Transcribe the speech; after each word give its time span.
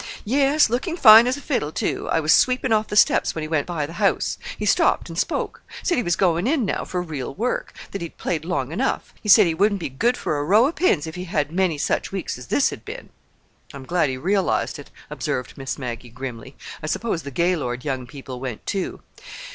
"Yes, 0.25 0.67
looking 0.67 0.97
fine 0.97 1.27
as 1.27 1.37
a 1.37 1.41
fiddle, 1.41 1.71
too. 1.71 2.09
I 2.11 2.19
was 2.21 2.33
sweeping 2.33 2.71
off 2.71 2.87
the 2.87 2.95
steps 2.95 3.35
when 3.35 3.43
he 3.43 3.47
went 3.47 3.67
by 3.67 3.85
the 3.85 3.93
house. 4.01 4.39
He 4.57 4.65
stopped 4.65 5.09
and 5.09 5.15
spoke. 5.19 5.61
Said 5.83 5.95
he 5.95 6.01
was 6.01 6.15
going 6.15 6.47
in 6.47 6.65
now 6.65 6.85
for 6.85 7.03
real 7.03 7.35
work—that 7.35 8.01
he'd 8.01 8.17
played 8.17 8.43
long 8.43 8.71
enough. 8.71 9.13
He 9.21 9.29
said 9.29 9.45
he 9.45 9.53
wouldn't 9.53 9.79
be 9.79 9.89
good 9.89 10.17
for 10.17 10.39
a 10.39 10.43
row 10.43 10.65
of 10.65 10.73
pins 10.73 11.05
if 11.05 11.13
he 11.13 11.25
had 11.25 11.51
many 11.51 11.77
such 11.77 12.11
weeks 12.11 12.39
as 12.39 12.47
this 12.47 12.71
had 12.71 12.83
been." 12.83 13.09
"I'm 13.75 13.85
glad 13.85 14.09
he 14.09 14.17
realized 14.17 14.79
it," 14.79 14.89
observed 15.11 15.55
Miss 15.55 15.77
Maggie 15.77 16.09
grimly. 16.09 16.55
"I 16.81 16.87
suppose 16.87 17.21
the 17.21 17.29
Gaylord 17.29 17.85
young 17.85 18.07
people 18.07 18.39
went, 18.39 18.65
too." 18.65 19.01